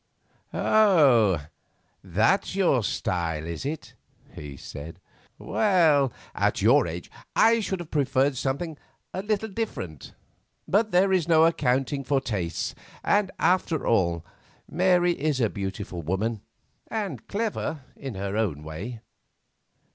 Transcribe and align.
"Oh! 0.51 1.45
that's 2.03 2.55
your 2.55 2.83
style, 2.83 3.45
is 3.45 3.67
it?" 3.67 3.93
he 4.33 4.57
said. 4.57 4.99
"Well, 5.37 6.11
at 6.33 6.59
your 6.59 6.87
age 6.87 7.11
I 7.35 7.59
should 7.59 7.79
have 7.79 7.91
preferred 7.91 8.35
something 8.35 8.79
a 9.13 9.21
little 9.21 9.49
different. 9.49 10.15
But 10.67 10.89
there 10.89 11.13
is 11.13 11.27
no 11.27 11.45
accounting 11.45 12.03
for 12.03 12.19
tastes; 12.19 12.73
and 13.03 13.29
after 13.37 13.85
all, 13.85 14.25
Mary 14.67 15.11
is 15.11 15.39
a 15.39 15.51
beautiful 15.51 16.01
woman, 16.01 16.41
and 16.87 17.27
clever 17.27 17.81
in 17.95 18.15
her 18.15 18.35
own 18.35 18.63
way. 18.63 19.01